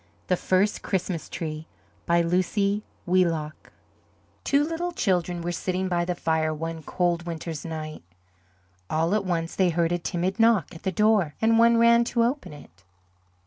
THE 0.29 0.35
FIRST 0.35 0.81
CHRISTMAS 0.81 1.29
TREE 1.29 1.67
BY 2.07 2.21
LUCY 2.23 2.81
WHEELOCK 3.05 3.71
Two 4.43 4.63
little 4.63 4.91
children 4.93 5.43
were 5.43 5.51
sitting 5.51 5.87
by 5.87 6.05
the 6.05 6.15
fire 6.15 6.51
one 6.51 6.81
cold 6.81 7.27
winter's 7.27 7.63
night. 7.63 8.01
All 8.89 9.13
at 9.13 9.25
once 9.25 9.55
they 9.55 9.69
heard 9.69 9.91
a 9.91 9.99
timid 9.99 10.39
knock 10.39 10.73
at 10.73 10.81
the 10.81 10.91
door 10.91 11.35
and 11.39 11.59
one 11.59 11.77
ran 11.77 12.03
to 12.05 12.23
open 12.23 12.51
it. 12.51 12.83